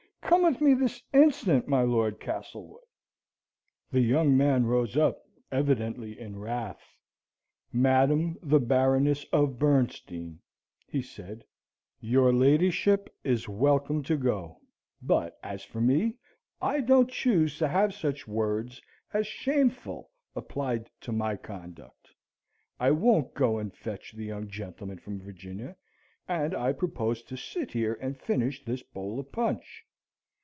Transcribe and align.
Come 0.21 0.43
with 0.43 0.61
me 0.61 0.73
this 0.75 1.03
instant, 1.13 1.67
my 1.67 1.81
Lord 1.81 2.21
Castlewood." 2.21 2.85
The 3.91 3.99
young 3.99 4.37
man 4.37 4.65
rose 4.65 4.95
up, 4.95 5.21
evidently 5.51 6.17
in 6.17 6.39
wrath. 6.39 6.95
"Madame 7.73 8.37
the 8.41 8.59
Baroness 8.59 9.25
of 9.33 9.59
Bernstein," 9.59 10.39
he 10.87 11.01
said, 11.01 11.43
"your 11.99 12.31
ladyship 12.31 13.13
is 13.25 13.49
welcome 13.49 14.03
to 14.03 14.15
go; 14.15 14.61
but 15.01 15.37
as 15.43 15.65
for 15.65 15.81
me, 15.81 16.15
I 16.61 16.79
don't 16.79 17.09
choose 17.11 17.57
to 17.57 17.67
have 17.67 17.93
such 17.93 18.25
words 18.25 18.81
as 19.13 19.27
'shameful' 19.27 20.11
applied 20.33 20.89
to 21.01 21.11
my 21.11 21.35
conduct. 21.35 22.07
I 22.79 22.91
won't 22.91 23.33
go 23.33 23.57
and 23.59 23.73
fetch 23.75 24.13
the 24.13 24.25
young 24.27 24.47
gentleman 24.47 24.97
from 24.99 25.19
Virginia, 25.19 25.75
and 26.25 26.55
I 26.55 26.71
propose 26.71 27.21
to 27.23 27.35
sit 27.35 27.71
here 27.73 27.95
and 27.99 28.15
finish 28.17 28.63
this 28.63 28.81
bowl 28.81 29.19
of 29.19 29.29
punch. 29.33 29.83